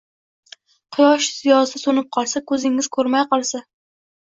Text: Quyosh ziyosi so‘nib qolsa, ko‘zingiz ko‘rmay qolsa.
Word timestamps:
Quyosh 0.97 1.27
ziyosi 1.41 1.83
so‘nib 1.83 2.09
qolsa, 2.19 2.43
ko‘zingiz 2.55 2.91
ko‘rmay 2.99 3.29
qolsa. 3.37 3.65